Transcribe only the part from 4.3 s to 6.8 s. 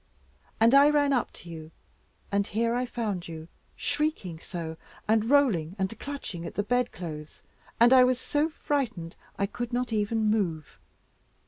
so, and rolling, and clutching at the